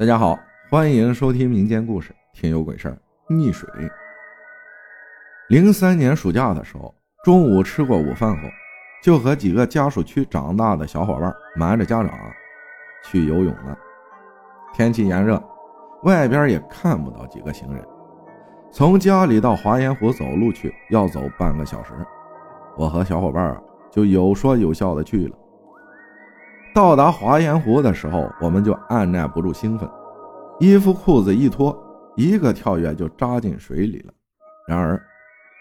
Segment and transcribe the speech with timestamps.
[0.00, 0.38] 大家好，
[0.70, 2.96] 欢迎收听民间故事《听有鬼事儿》。
[3.34, 3.68] 溺水。
[5.50, 8.48] 零三年暑假的时候，中午吃过午饭后，
[9.02, 12.10] 就和几个家属区长大的小伙伴瞒着家长
[13.04, 13.76] 去游泳了。
[14.72, 15.38] 天气炎热，
[16.04, 17.86] 外边也看不到几个行人。
[18.72, 21.92] 从家里到华严湖走路去要走半个小时，
[22.74, 25.36] 我和小伙伴啊就有说有笑的去了。
[26.72, 29.88] 到达华严湖的时候，我们就按耐不住兴奋，
[30.60, 31.76] 衣服裤子一脱，
[32.16, 34.12] 一个跳跃就扎进水里了。
[34.68, 35.00] 然而，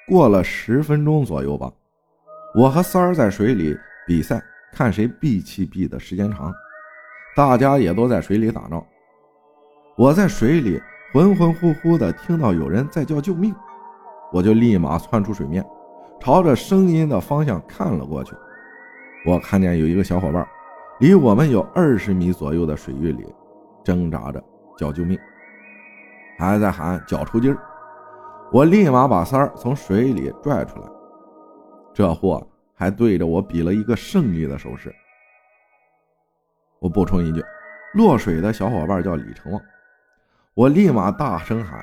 [0.08, 1.72] 过了十分钟左右吧，
[2.54, 4.40] 我和三儿在水里比赛，
[4.72, 6.54] 看谁闭气闭的时间长。
[7.35, 8.85] 大家也都在水里打闹。
[9.98, 10.80] 我在水里
[11.12, 13.54] 浑浑乎乎的听到有人在叫救命，
[14.32, 15.66] 我就立马窜出水面，
[16.20, 18.35] 朝着声音的方向看了过去。
[19.26, 20.48] 我看见有一个小伙伴。
[20.99, 23.26] 离我们有二十米左右的水域里，
[23.85, 24.44] 挣扎着
[24.77, 25.17] 叫救命，
[26.38, 27.57] 还在喊脚抽筋儿。
[28.51, 30.87] 我立马把三儿从水里拽出来，
[31.93, 34.93] 这货还对着我比了一个胜利的手势。
[36.79, 37.41] 我补充一句，
[37.93, 39.62] 落水的小伙伴叫李成旺。
[40.54, 41.81] 我立马大声喊，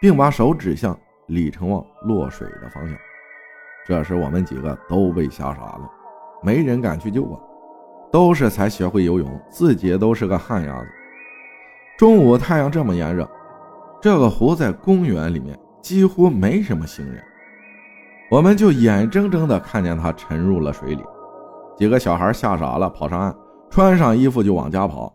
[0.00, 2.98] 并把手指向李成旺落水的方向。
[3.86, 5.88] 这时我们几个都被吓傻了，
[6.42, 7.40] 没人敢去救啊。
[8.14, 10.86] 都是才学会游泳，自己都是个旱鸭子。
[11.98, 13.28] 中午太阳这么炎热，
[14.00, 17.20] 这个湖在公园里面几乎没什么行人，
[18.30, 21.02] 我们就眼睁睁地看见他沉入了水里。
[21.76, 23.34] 几个小孩吓傻了，跑上岸，
[23.68, 25.12] 穿上衣服就往家跑，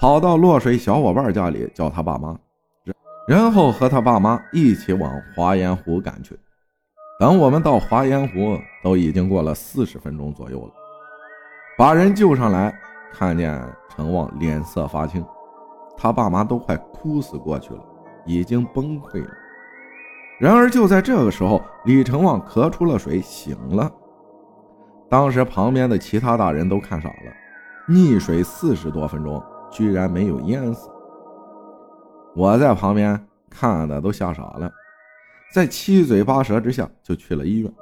[0.00, 2.34] 跑到落水小伙伴家里叫他爸妈，
[3.28, 6.34] 然后和他爸妈一起往华严湖赶去。
[7.20, 10.72] 等我们到华严湖，都已经过了四十分钟左右了。
[11.76, 12.72] 把人救上来，
[13.12, 15.24] 看见陈旺脸色发青，
[15.96, 17.80] 他爸妈都快哭死过去了，
[18.26, 19.30] 已经崩溃了。
[20.38, 23.90] 然而就在这个时候，李成旺咳出了水，醒了。
[25.08, 27.32] 当时旁边的其他大人都看傻了，
[27.88, 30.90] 溺水四十多分钟，居然没有淹死。
[32.34, 33.18] 我在旁边
[33.50, 34.70] 看的都吓傻了，
[35.54, 37.72] 在七嘴八舌之下就去了医院。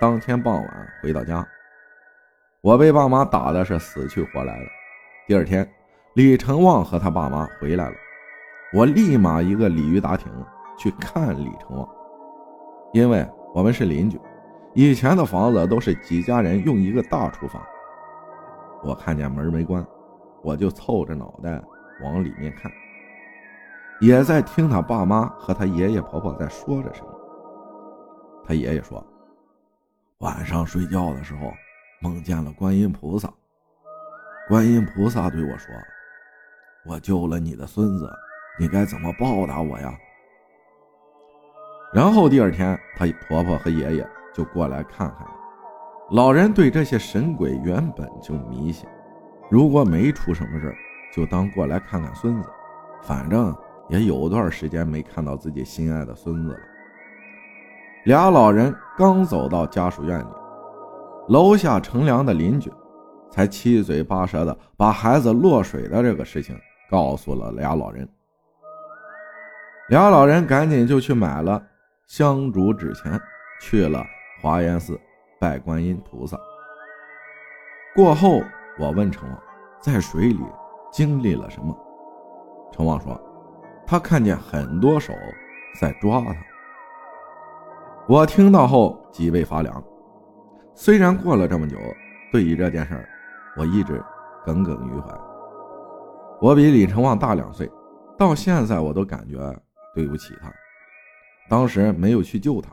[0.00, 1.46] 当天傍晚回到家。
[2.60, 4.64] 我被爸妈打的是死去活来的。
[5.28, 5.68] 第二天，
[6.14, 7.94] 李成旺和他爸妈回来了，
[8.74, 10.26] 我立马一个鲤鱼打挺
[10.76, 11.88] 去看李成旺，
[12.92, 13.24] 因为
[13.54, 14.20] 我们是邻居，
[14.74, 17.62] 以前的房子都是几家人用一个大厨房。
[18.82, 19.86] 我看见门没关，
[20.42, 21.62] 我就凑着脑袋
[22.02, 22.68] 往里面看，
[24.00, 27.08] 也在听他爸妈和他爷爷婆婆在说着什么。
[28.44, 29.04] 他爷爷说，
[30.18, 31.52] 晚上睡觉的时候。
[32.00, 33.28] 梦见了观音菩萨，
[34.48, 35.74] 观音菩萨对我说
[36.86, 38.08] ：“我救了你的孙子，
[38.56, 39.92] 你该怎么报答我呀？”
[41.92, 45.32] 然后第二天，他婆婆和爷爷就过来看看了。
[46.12, 48.88] 老人对这些神鬼原本就迷信，
[49.50, 50.72] 如果没出什么事
[51.12, 52.48] 就当过来看看孙子，
[53.02, 53.52] 反正
[53.88, 56.60] 也有段时间没看到自己心爱的孙子了。
[58.04, 60.26] 俩老人刚走到家属院里。
[61.28, 62.72] 楼下乘凉的邻居，
[63.30, 66.58] 才七嘴八舌的把孩子落水的这个事情
[66.90, 68.08] 告诉了俩老人。
[69.90, 71.62] 俩老人赶紧就去买了
[72.06, 73.20] 香烛纸钱，
[73.60, 74.02] 去了
[74.40, 74.98] 华严寺
[75.38, 76.38] 拜观音菩萨。
[77.94, 78.40] 过后，
[78.78, 79.38] 我问成王，
[79.82, 80.40] 在水里
[80.90, 81.76] 经历了什么？
[82.72, 83.20] 成王说，
[83.86, 85.12] 他看见很多手
[85.78, 86.34] 在抓他。
[88.08, 89.84] 我听到后脊背发凉。
[90.80, 91.76] 虽然过了这么久，
[92.30, 93.08] 对于这件事儿，
[93.56, 94.00] 我一直
[94.44, 95.12] 耿耿于怀。
[96.40, 97.68] 我比李成旺大两岁，
[98.16, 99.38] 到现在我都感觉
[99.92, 100.48] 对不起他，
[101.50, 102.70] 当时没有去救他。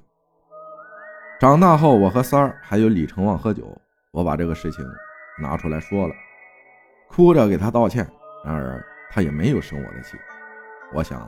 [1.39, 3.75] 长大后，我和三儿还有李成旺喝酒，
[4.11, 4.85] 我把这个事情
[5.41, 6.13] 拿出来说了，
[7.09, 8.07] 哭着给他道歉。
[8.45, 10.15] 然而他也没有生我的气。
[10.93, 11.27] 我想，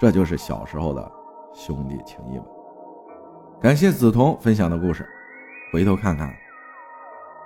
[0.00, 1.12] 这就是小时候的
[1.52, 2.46] 兄弟情谊吧。
[3.60, 5.06] 感谢梓潼分享的故事。
[5.72, 6.32] 回头看看，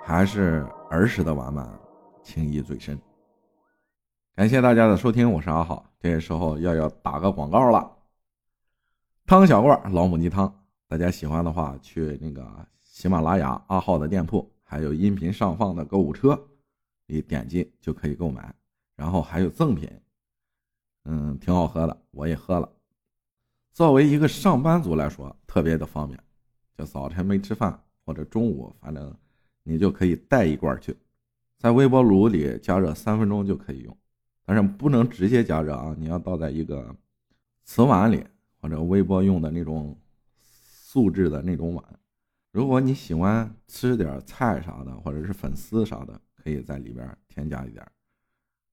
[0.03, 1.67] 还是儿时的玩伴
[2.21, 2.99] 情谊最深。
[4.35, 5.91] 感谢大家的收听，我是阿浩。
[5.99, 7.97] 这时候要要打个广告了，
[9.25, 10.53] 汤小罐老母鸡汤，
[10.87, 12.47] 大家喜欢的话去那个
[12.83, 16.39] 喜马拉雅阿浩的店铺，还有音频上放的购物车，
[17.07, 18.53] 你点击就可以购买，
[18.95, 19.89] 然后还有赠品，
[21.05, 22.71] 嗯，挺好喝的，我也喝了。
[23.73, 26.23] 作为一个上班族来说，特别的方便，
[26.77, 27.83] 就早晨没吃饭。
[28.11, 29.15] 或者中午，反正
[29.63, 30.93] 你就可以带一罐去，
[31.57, 33.97] 在微波炉里加热三分钟就可以用。
[34.43, 36.93] 但是不能直接加热啊，你要倒在一个
[37.63, 38.21] 瓷碗里
[38.59, 39.97] 或者微波用的那种
[40.43, 41.85] 素质的那种碗。
[42.51, 47.87] 如果你喜欢吃点菜啥的，或者是粉丝啥的，可以在里边添加一点，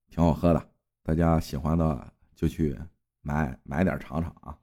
[0.09, 0.69] 挺好喝的。
[1.01, 2.77] 大家喜欢的就去
[3.21, 4.57] 买买点尝尝啊！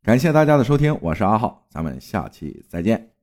[0.00, 3.13] 感谢大家的收听，我是阿浩，咱们下期再见。